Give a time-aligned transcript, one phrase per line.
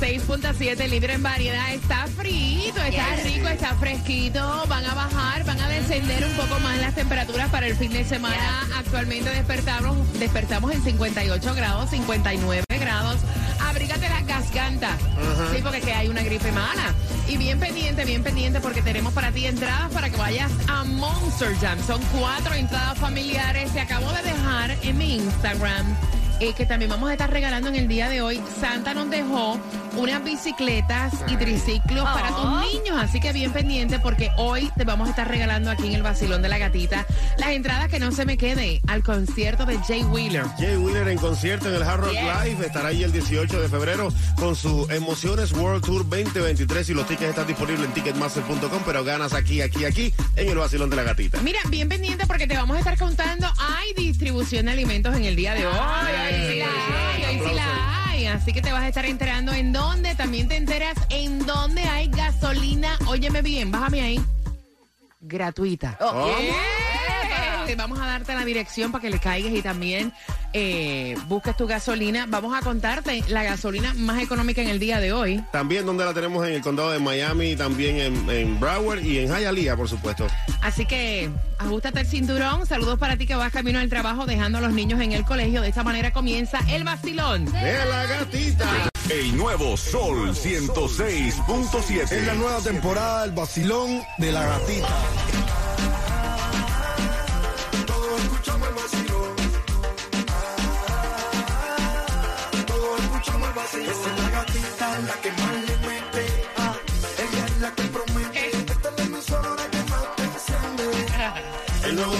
[0.00, 4.64] 106.7, libre en variedad, está frito, está rico, está fresquito.
[4.68, 8.04] Van a bajar, van a descender un poco más las temperaturas para el fin de
[8.04, 8.66] semana.
[8.76, 13.16] Actualmente despertamos, despertamos en 58 grados, 59 grados.
[13.60, 14.96] Abrígate las gasgantas.
[15.52, 16.94] Sí, porque es que hay una gripe mala.
[17.26, 21.56] Y bien pendiente, bien pendiente, porque tenemos para ti entradas para que vayas a Monster
[21.56, 21.78] Jam.
[21.86, 23.72] Son cuatro entradas familiares.
[23.72, 25.96] Te acabo de dejar en mi Instagram
[26.40, 28.40] eh, que también vamos a estar regalando en el día de hoy.
[28.60, 29.58] Santa nos dejó
[29.98, 35.08] unas bicicletas y triciclos para tus niños, así que bien pendiente porque hoy te vamos
[35.08, 37.04] a estar regalando aquí en el Basilón de la Gatita
[37.36, 40.44] las entradas que no se me quede al concierto de Jay Wheeler.
[40.58, 44.12] Jay Wheeler en concierto en el Hard Rock Live estará ahí el 18 de febrero
[44.36, 49.32] con su Emociones World Tour 2023 y los tickets están disponibles en ticketmaster.com, pero ganas
[49.32, 51.40] aquí, aquí, aquí en el Basilón de la Gatita.
[51.42, 55.34] Mira, bien pendiente porque te vamos a estar contando, hay distribución de alimentos en el
[55.34, 55.74] día de hoy.
[56.52, 56.62] Sí
[57.28, 57.77] hoy sí la hay.
[58.28, 62.08] Así que te vas a estar enterando en dónde, también te enteras en dónde hay
[62.08, 62.98] gasolina.
[63.06, 64.20] Óyeme bien, bájame ahí.
[65.20, 65.98] Gratuita.
[65.98, 66.87] Yeah.
[67.76, 70.12] Vamos a darte la dirección para que le caigas y también
[70.52, 72.26] eh, busques tu gasolina.
[72.28, 75.44] Vamos a contarte la gasolina más económica en el día de hoy.
[75.52, 79.28] También donde la tenemos en el condado de Miami, también en, en Broward y en
[79.28, 80.26] Hialeah, por supuesto.
[80.62, 82.66] Así que ajustate el cinturón.
[82.66, 85.60] Saludos para ti que vas camino al trabajo dejando a los niños en el colegio.
[85.60, 87.44] De esta manera comienza el vacilón.
[87.46, 88.90] De la gatita.
[89.10, 92.12] El nuevo Sol 106.7.
[92.12, 95.47] Es la nueva temporada del vacilón de la gatita.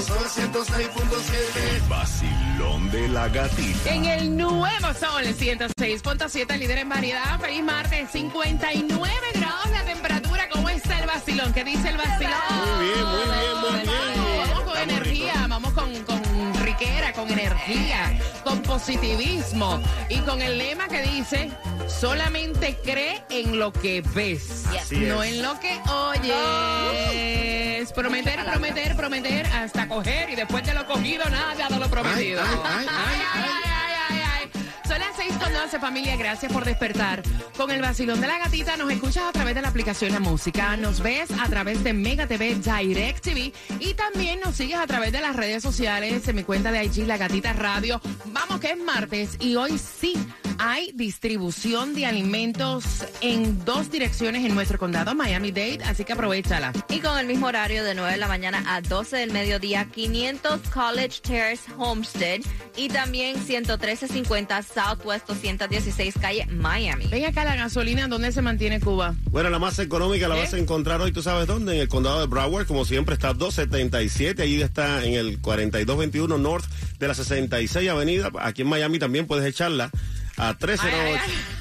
[0.07, 1.89] Sol 106.7.
[1.89, 3.91] Vacilón de la gatita.
[3.95, 7.39] En el nuevo sol 106.7, líder en variedad.
[7.41, 10.49] Feliz martes, 59 grados la temperatura.
[10.51, 11.53] ¿Cómo está el vacilón?
[11.53, 12.33] ¿Qué dice el vacilón?
[12.77, 14.39] Muy bien, muy bien, muy bien.
[14.49, 15.49] Vamos con Estamos energía, ricos.
[15.49, 21.51] vamos con, con riquera, con energía, con positivismo y con el lema que dice,
[21.89, 25.35] solamente cree en lo que ves, Así no es.
[25.35, 27.93] en lo que oyes.
[27.93, 32.41] Prometer, prometer, prometer hasta coger y después de lo cogido, nada de lo prometido.
[32.43, 32.87] Ay, ay,
[33.35, 34.21] ay, ay, ay.
[34.43, 34.51] ay.
[34.87, 36.17] Son las 6 con 11, familia.
[36.17, 37.23] Gracias por despertar.
[37.57, 40.77] Con el vacilón de la gatita nos escuchas a través de la aplicación La Música.
[40.77, 43.53] Nos ves a través de Mega TV Direct TV.
[43.81, 46.27] Y también nos sigues a través de las redes sociales.
[46.29, 48.01] En mi cuenta de IG, La Gatita Radio.
[48.27, 50.15] Vamos que es martes y hoy sí
[50.59, 52.85] hay distribución de alimentos
[53.21, 55.81] en dos direcciones en nuestro condado, Miami-Dade.
[55.85, 56.73] Así que aprovechala.
[56.89, 60.61] Y con el mismo horario de 9 de la mañana a 12 del mediodía, 500
[60.73, 62.41] College Terrace Homestead
[62.77, 67.07] y también 11350 Southwest 216 calle Miami.
[67.07, 69.15] Ven acá la gasolina, ¿dónde se mantiene Cuba?
[69.31, 70.41] Bueno, la más económica la ¿Eh?
[70.41, 71.75] vas a encontrar hoy, ¿tú sabes dónde?
[71.75, 74.43] En el condado de Broward, como siempre, está 277.
[74.43, 76.67] Allí está en el 4221 North
[76.99, 78.31] de la 66 Avenida.
[78.41, 79.91] Aquí en Miami también puedes echarla
[80.39, 81.23] a 308.
[81.25, 81.59] Ay,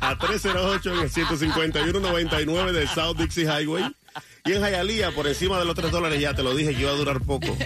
[0.00, 3.84] A 308 en el 151-99 del South Dixie Highway.
[4.44, 6.90] Y en Hialeah, por encima de los 3 dólares, ya te lo dije que iba
[6.90, 7.56] a durar poco.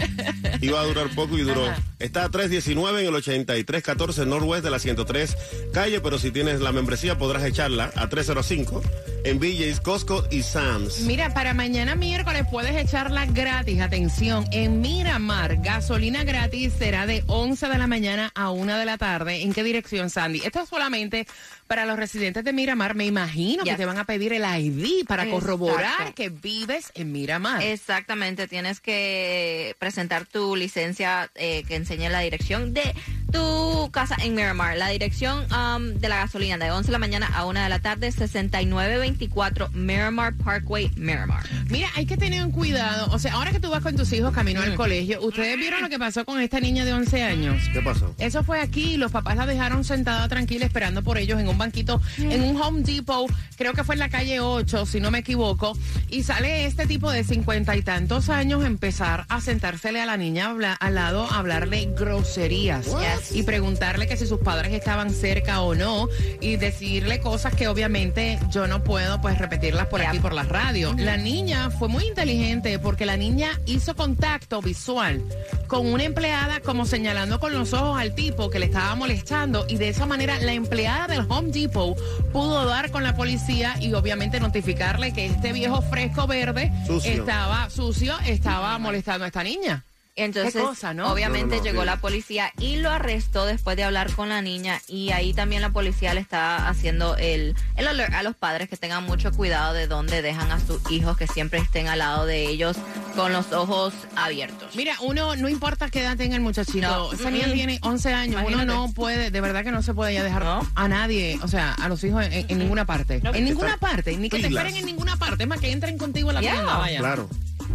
[0.60, 1.64] Iba a durar poco y duró.
[1.98, 5.36] Está a 319 en el 8314 Northwest de la 103
[5.72, 8.82] calle, pero si tienes la membresía podrás echarla a 305
[9.24, 11.00] en BJ's, Costco y Sam's.
[11.00, 13.80] Mira, para mañana miércoles puedes echarla gratis.
[13.80, 18.98] Atención, en Miramar, gasolina gratis será de 11 de la mañana a 1 de la
[18.98, 19.42] tarde.
[19.42, 20.42] ¿En qué dirección, Sandy?
[20.44, 21.26] Esto es solamente
[21.66, 22.94] para los residentes de Miramar.
[22.94, 26.14] Me imagino que te van a pedir el ID para corroborar Exacto.
[26.14, 27.62] que vives en Miramar.
[27.62, 32.94] Exactamente, tienes que presentar tu licencia eh, que enseñe la dirección de
[33.32, 34.76] tu casa en Miramar.
[34.76, 37.78] La dirección um, de la gasolina de 11 de la mañana a 1 de la
[37.80, 41.44] tarde, 6924 Miramar Parkway, Miramar.
[41.68, 43.08] Mira, hay que tener un cuidado.
[43.12, 44.64] O sea, ahora que tú vas con tus hijos camino Mm.
[44.64, 47.62] al colegio, ¿ustedes vieron lo que pasó con esta niña de 11 años?
[47.72, 48.14] ¿Qué pasó?
[48.18, 52.00] Eso fue aquí, los papás la dejaron sentada tranquila esperando por ellos en un banquito,
[52.18, 55.76] en un Home Depot, creo que fue en la calle 8, si no me equivoco,
[56.08, 60.50] y sale este tipo de cincuenta y tantos años empezar a sentársele a la niña
[60.50, 62.86] habla- al lado, a hablarle groserías.
[62.86, 63.21] Yes.
[63.30, 66.08] Y preguntarle que si sus padres estaban cerca o no
[66.40, 70.94] y decirle cosas que obviamente yo no puedo pues repetirlas por aquí por la radio.
[70.96, 75.22] La niña fue muy inteligente porque la niña hizo contacto visual
[75.66, 79.76] con una empleada como señalando con los ojos al tipo que le estaba molestando y
[79.76, 81.96] de esa manera la empleada del Home Depot
[82.32, 87.10] pudo dar con la policía y obviamente notificarle que este viejo fresco verde Sucio.
[87.10, 89.84] estaba sucio, estaba molestando a esta niña.
[90.14, 91.10] Entonces, Qué cosa, ¿no?
[91.10, 91.86] obviamente No, no, no, llegó sí.
[91.86, 95.70] la policía y lo arrestó después de hablar con la niña y ahí también la
[95.70, 99.86] policía le está haciendo el, el alert a los padres que tengan mucho cuidado de
[99.86, 102.76] dónde dejan a sus hijos, que siempre estén al lado de ellos
[103.16, 104.76] con los ojos abiertos.
[104.76, 107.12] Mira, uno, no importa qué edad tenga el muchachito, No.
[107.12, 107.52] esa niña Mm.
[107.54, 108.64] tiene 11 años, Imagínate.
[108.64, 110.60] uno no puede, de verdad que no se puede ya dejar No.
[110.74, 113.22] a nadie, o sea, a los hijos en, en ninguna parte.
[113.32, 116.28] En ninguna parte, ni que te esperen en ninguna parte, es más que entren contigo
[116.28, 116.52] a la Yeah.
[116.52, 116.98] tienda, vaya.
[116.98, 117.30] Claro.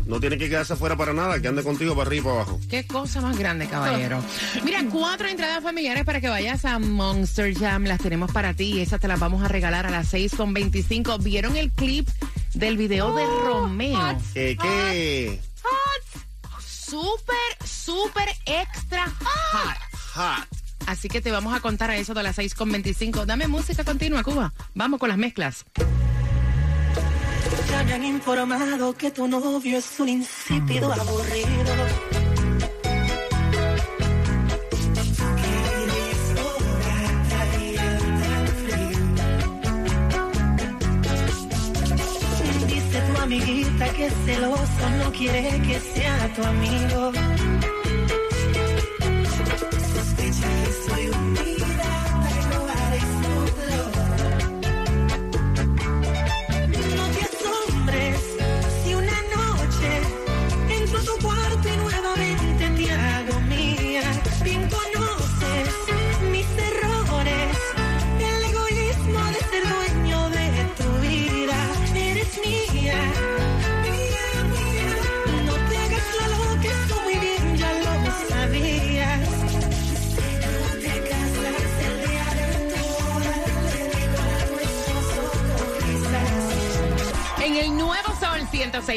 [0.06, 2.60] No tiene que quedarse afuera para nada, que ande contigo para arriba y para abajo.
[2.70, 4.22] Qué cosa más grande, caballero.
[4.64, 7.84] Mira, cuatro entradas familiares para que vayas a Monster Jam.
[7.84, 11.22] Las tenemos para ti y esas te las vamos a regalar a las 6.25.
[11.24, 12.08] ¿Vieron el clip
[12.54, 14.18] del video de Romeo?
[14.34, 15.40] ¿Qué, qué?
[16.66, 17.36] Súper,
[17.66, 19.78] súper extra hot.
[20.16, 20.48] Hot.
[20.88, 23.26] Así que te vamos a contar a eso de las 6.25.
[23.26, 24.54] Dame música continua, Cuba.
[24.74, 25.66] Vamos con las mezclas.
[27.70, 31.74] Ya me han informado que tu novio es un insípido aburrido.
[42.68, 47.77] Dice tu amiguita que celoso no quiere que sea tu amigo.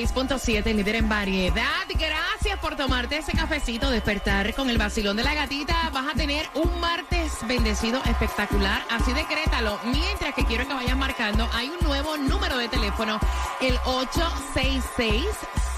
[0.06, 1.86] 106.7, líder en variedad.
[1.88, 5.90] Gracias por tomarte ese cafecito, despertar con el vacilón de la gatita.
[5.92, 8.82] Vas a tener un martes bendecido espectacular.
[8.88, 9.78] Así decrétalo.
[9.84, 13.20] Mientras que quiero que vayas marcando, hay un nuevo número de teléfono,
[13.60, 13.76] el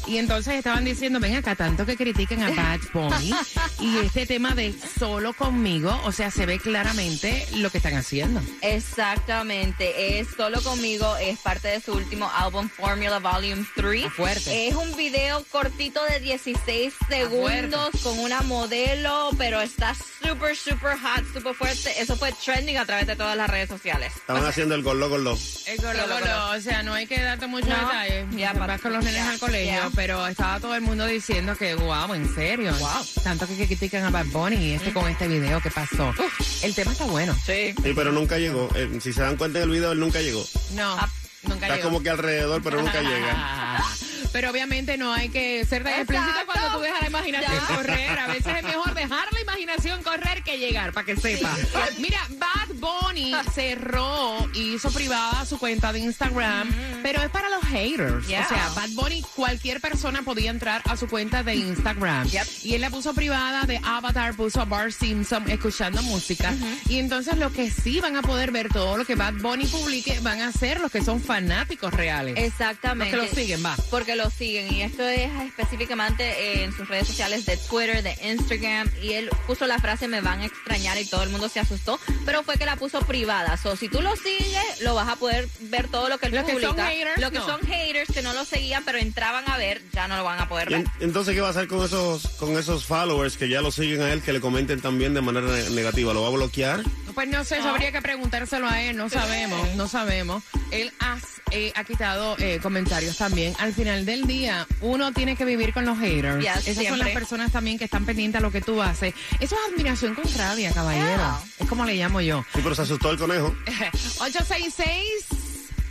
[0.09, 3.33] Y entonces estaban diciendo, ven acá, tanto que critican a Bad Bunny
[3.81, 8.41] y este tema de solo conmigo, o sea, se ve claramente lo que están haciendo.
[8.63, 14.05] Exactamente, es Solo Conmigo, es parte de su último álbum Formula Volume 3.
[14.05, 14.69] Está fuerte.
[14.69, 21.25] Es un video cortito de 16 segundos con una modelo, pero está súper, súper hot,
[21.35, 22.01] súper fuerte.
[22.01, 24.13] Eso fue trending a través de todas las redes sociales.
[24.17, 25.39] Estaban haciendo el gol, gol, lo.
[25.67, 26.51] El golo, golo.
[26.57, 27.77] o sea, no hay que darte muchos No.
[27.77, 28.27] detalles.
[28.37, 29.91] Ya, Vas con los nenes ya, al colegio, ya.
[29.99, 32.73] Pero estaba todo el mundo diciendo que, wow, en serio.
[32.79, 33.05] Wow.
[33.25, 36.15] Tanto que, critican a Bad Bunny y este con este video que pasó.
[36.63, 37.35] El tema está bueno.
[37.45, 37.75] Sí.
[37.83, 38.69] Sí, pero nunca llegó.
[38.77, 40.47] Eh, si se dan cuenta en el video, él nunca llegó.
[40.75, 41.09] No, Ah,
[41.43, 41.89] nunca Está llegó.
[41.89, 43.83] como que alrededor, pero nunca llega.
[44.31, 47.75] Pero obviamente no hay que ser tan explícito cuando tú dejas la imaginación Ya.
[47.75, 48.19] correr.
[48.19, 51.57] A veces es mejor dejar la imaginación correr que llegar, para que sepa.
[51.99, 56.69] Mira, Bad Bunny cerró y hizo privada su cuenta de Instagram,
[57.03, 58.27] pero es para los haters.
[58.27, 58.45] Yeah.
[58.45, 62.29] O sea, Bad Bunny, cualquier persona podía entrar a su cuenta de Instagram.
[62.29, 62.47] Yep.
[62.65, 66.55] Y él la puso privada de Avatar, puso a Bart Simpson escuchando música.
[66.89, 70.21] Y entonces los que sí van a poder ver todo lo que Bad Bunny publique
[70.21, 72.35] van a ser los que son fanáticos reales.
[72.37, 73.17] Exactamente.
[73.17, 73.77] Los que lo siguen, va.
[73.91, 78.91] Porque lo siguen y esto es específicamente en sus redes sociales de Twitter, de Instagram
[79.03, 81.99] y él puso la frase me van a extrañar y todo el mundo se asustó,
[82.25, 83.57] pero fue que la puso privada.
[83.57, 86.39] So, si tú lo sigues, lo vas a poder ver todo lo que él que
[86.41, 86.87] son publica.
[86.89, 87.47] haters, Los que no.
[87.47, 90.49] son haters que no lo seguían, pero entraban a ver, ya no lo van a
[90.49, 90.79] poder ver.
[90.81, 94.03] en- entonces, ¿qué va a hacer con esos, con esos followers que ya lo siguen
[94.03, 96.13] a él, que le comenten también de manera ne- negativa?
[96.13, 96.83] ¿Lo va a bloquear?
[97.19, 100.45] Pues no sé, eso habría que preguntárselo a él, no sabemos, no sabemos.
[100.71, 101.19] Él ha,
[101.51, 103.57] eh, ha quitado eh, comentarios también.
[103.59, 106.47] Al final del día, uno tiene que vivir con los haters.
[106.65, 109.15] Esas son las personas también que están pendientes a lo que tú haces.
[109.41, 111.09] Eso es admiración con rabia, caballero.
[111.09, 111.41] Yeah.
[111.59, 112.45] Es como le llamo yo.
[112.55, 113.53] Sí, pero se asustó el conejo.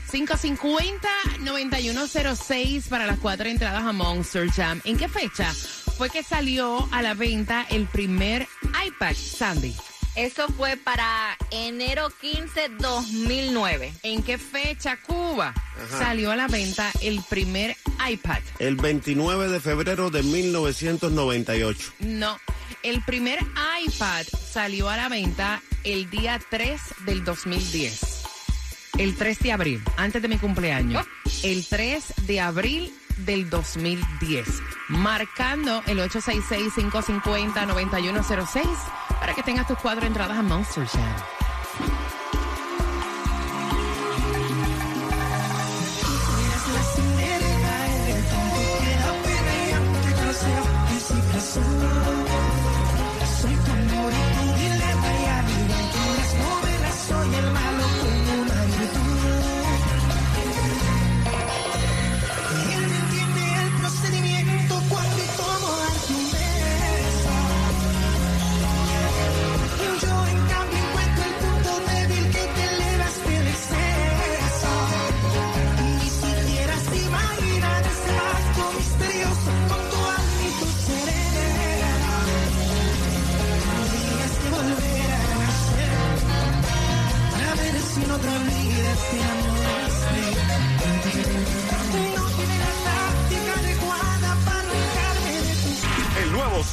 [0.10, 4.80] 866-550-9106 para las cuatro entradas a Monster Jam.
[4.86, 5.54] ¿En qué fecha
[5.98, 8.48] fue que salió a la venta el primer
[8.86, 9.76] iPad, Sandy?
[10.18, 13.94] Eso fue para enero 15, 2009.
[14.02, 16.00] ¿En qué fecha Cuba Ajá.
[16.00, 17.78] salió a la venta el primer
[18.10, 18.40] iPad?
[18.58, 21.94] El 29 de febrero de 1998.
[22.00, 22.36] No,
[22.82, 23.38] el primer
[23.86, 28.24] iPad salió a la venta el día 3 del 2010.
[28.98, 31.06] El 3 de abril, antes de mi cumpleaños.
[31.44, 34.48] El 3 de abril del 2010.
[34.90, 38.66] Marcando el 866-550-9106
[39.20, 41.37] para que tengas tus cuatro entradas a Monster Jam.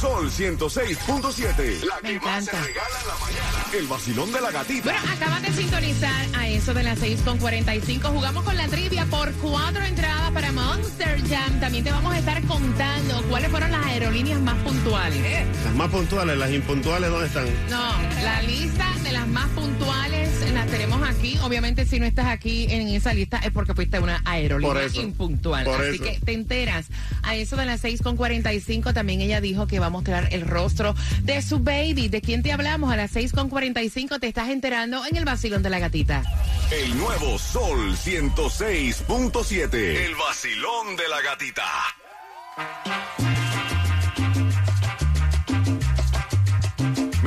[0.04, 1.82] Sol 106.7.
[1.87, 2.66] La Me que más se encanta.
[2.66, 3.64] regala en la mañana.
[3.73, 4.92] El vacilón de la gatita.
[4.92, 8.02] Bueno, acaban de sintonizar a eso de las 6.45.
[8.12, 11.58] Jugamos con la trivia por cuatro entradas para Monster Jam.
[11.58, 15.46] También te vamos a estar contando cuáles fueron las aerolíneas más puntuales.
[15.64, 17.46] Las más puntuales, las impuntuales, ¿dónde están?
[17.70, 20.24] No, la lista de las más puntuales
[20.54, 21.37] las tenemos aquí.
[21.42, 25.00] Obviamente, si no estás aquí en esa lista es porque fuiste una aerolínea Por eso.
[25.02, 25.64] impuntual.
[25.64, 26.04] Por Así eso.
[26.04, 26.87] que te enteras.
[27.23, 31.42] A eso de las 6.45 también ella dijo que va a mostrar el rostro de
[31.42, 32.08] su baby.
[32.08, 32.92] ¿De quién te hablamos?
[32.92, 36.23] A las 6.45 te estás enterando en el vacilón de la gatita.
[36.70, 39.75] El nuevo Sol 106.7.
[39.75, 41.64] El vacilón de la gatita.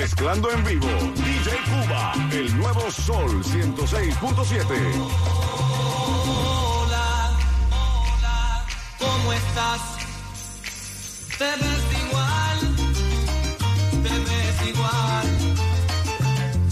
[0.08, 4.66] Mezclando en vivo, DJ Cuba, el nuevo Sol 106.7.
[6.48, 7.38] Hola,
[7.72, 8.66] hola,
[9.00, 9.82] ¿cómo estás?
[11.38, 12.76] Te ves igual,
[14.02, 15.28] te ves igual.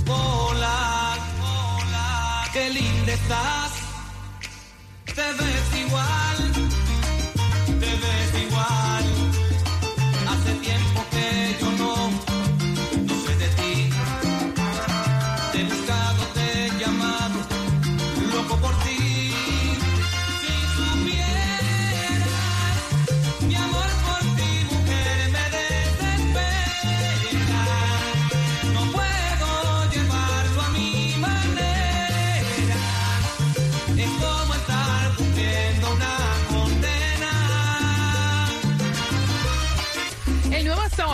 [0.08, 3.75] Hola, hola, qué linda estás.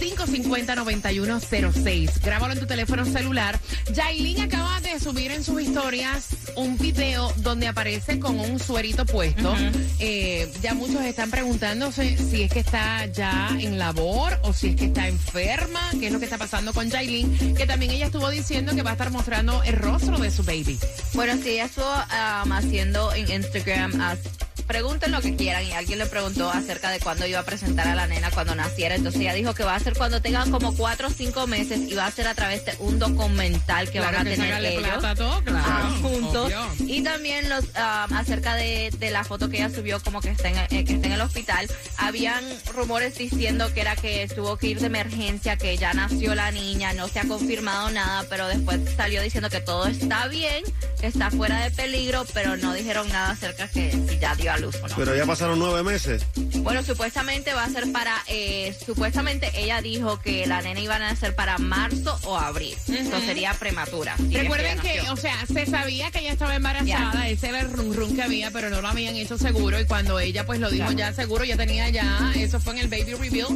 [0.00, 2.20] 866-550-9106.
[2.22, 3.58] Grábalo en tu teléfono celular.
[3.94, 9.54] Jailin acaba de subir en sus historias un video donde aparece con un suerito puesto.
[9.98, 14.76] Eh, ya muchos están preguntándose si es que está ya en labor o si es
[14.76, 18.28] que está enferma, qué es lo que está pasando con Jailin, que también ella estuvo
[18.30, 20.78] diciendo que va a estar mostrando el rostro de su baby.
[21.14, 24.18] Bueno, sí, ella estuvo um, haciendo en Instagram, as-
[24.66, 27.94] pregunten lo que quieran y alguien le preguntó acerca de cuándo iba a presentar a
[27.94, 28.94] la nena cuando naciera.
[28.94, 31.94] Entonces ella dijo que va a ser cuando tengan como cuatro o cinco meses y
[31.94, 35.02] va a ser a través de un documental que Claro van a que tener ellos.
[35.16, 36.46] todo, claro, ah, juntos.
[36.46, 36.68] obvio.
[36.86, 40.48] Y también los ah, acerca de, de la foto que ella subió como que está,
[40.48, 41.68] en, eh, que está en el hospital.
[41.98, 46.50] Habían rumores diciendo que era que tuvo que ir de emergencia, que ya nació la
[46.50, 50.64] niña, no se ha confirmado nada, pero después salió diciendo que todo está bien,
[51.00, 54.58] que está fuera de peligro, pero no dijeron nada acerca que si ya dio a
[54.58, 54.96] luz no.
[54.96, 56.24] Pero ya pasaron nueve meses.
[56.58, 60.98] Bueno, supuestamente va a ser para, eh, supuestamente ella dijo que la nena iba a
[60.98, 62.76] nacer para marzo o abril.
[62.88, 64.16] Eso sería prematura.
[64.16, 67.92] si Recuerden que, o sea, se sabía que ella estaba embarazada, ese era el rum
[67.92, 70.90] rum que había, pero no lo habían hecho seguro y cuando ella pues lo dijo
[70.92, 73.48] ya seguro, ya tenía ya, eso fue en el baby reveal.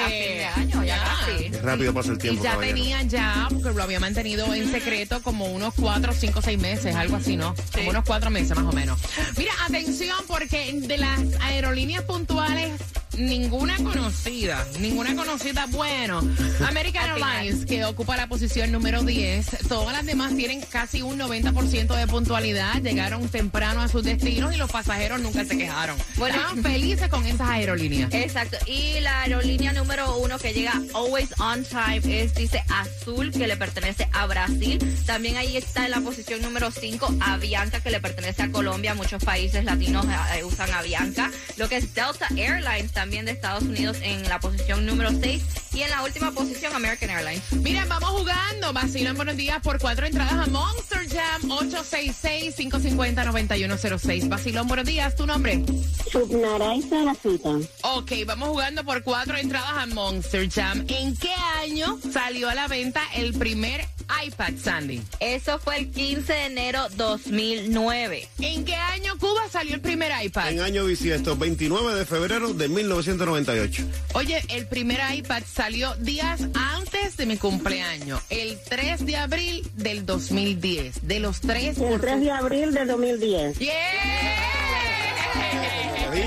[0.00, 1.50] A fin de año, ya casi.
[1.50, 2.42] Qué rápido pasa el Y tiempo.
[2.44, 2.74] ya caballero.
[2.76, 7.16] tenía ya, porque lo había mantenido en secreto como unos cuatro, cinco, seis meses, algo
[7.16, 7.54] así, ¿no?
[7.74, 8.98] Como unos cuatro meses más o menos.
[9.36, 12.72] Mira, atención, porque de las aerolíneas puntuales,
[13.18, 16.20] ninguna conocida, ninguna conocida, bueno,
[16.66, 16.98] American.
[16.98, 22.06] Airlines, que ocupa la posición número 10, todas las demás tienen casi un 90% de
[22.06, 25.96] puntualidad, llegaron temprano a sus destinos y los pasajeros nunca se quejaron.
[26.16, 26.36] Bueno.
[26.36, 28.12] Estaban felices con esas aerolíneas.
[28.12, 28.56] Exacto.
[28.66, 33.56] Y la aerolínea número uno que llega always on time es, dice, Azul, que le
[33.56, 34.78] pertenece a Brasil.
[35.06, 38.94] También ahí está en la posición número 5, Avianca, que le pertenece a Colombia.
[38.94, 41.30] Muchos países latinos eh, usan Avianca.
[41.56, 45.42] Lo que es Delta Airlines, también de Estados Unidos, en la posición número 6.
[45.72, 47.42] Y en la última posición, American Airlines.
[47.52, 48.72] Mira, vamos jugando.
[48.72, 54.28] Vacilón, buenos días por cuatro entradas a Monster Jam 866-550-9106.
[54.28, 55.16] Vacilón, buenos días.
[55.16, 55.64] ¿Tu nombre?
[56.12, 57.56] Subnaray Sarasita.
[57.82, 60.84] Ok, vamos jugando por cuatro entradas a Monster Jam.
[60.88, 63.86] ¿En qué año salió a la venta el primer
[64.26, 65.02] iPad, Sandy?
[65.20, 68.28] Eso fue el 15 de enero 2009.
[68.40, 70.50] ¿En qué año Cuba salió el primer iPad?
[70.50, 73.82] En año bisiesto, 29 de febrero de 1998.
[74.14, 80.06] Oye, el primer iPad salió días antes de mi cumpleaños, el 3 de abril del
[80.06, 81.06] 2010.
[81.06, 83.58] De los tres El por 3 de abril de 2010.
[83.58, 83.72] ¡Yeah!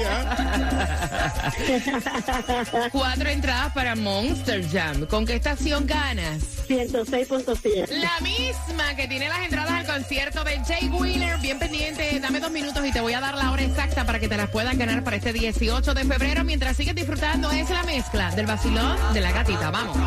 [2.91, 5.05] Cuatro entradas para Monster Jam.
[5.05, 6.41] ¿Con qué estación ganas?
[6.67, 7.89] 106.7.
[8.00, 11.38] La misma que tiene las entradas al concierto de Jay Wheeler.
[11.39, 14.27] Bien pendiente, dame dos minutos y te voy a dar la hora exacta para que
[14.27, 16.43] te las puedas ganar para este 18 de febrero.
[16.43, 19.72] Mientras sigues disfrutando, es la mezcla del vacilón de la gatita.
[19.72, 19.98] Vamos.